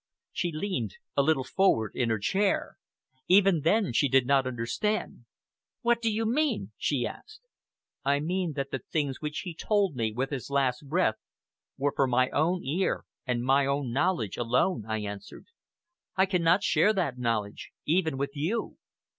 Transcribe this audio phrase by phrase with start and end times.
[0.31, 2.75] She leaned a little forward in her chair.
[3.27, 5.25] Even then she did not understand.
[5.81, 7.41] "What do you mean?" she asked.
[8.03, 11.19] "I mean that the things which he told me with his last breath
[11.77, 15.45] were for my own ear and my own knowledge alone," I answered.
[16.15, 18.77] "I cannot share that knowledge even with you."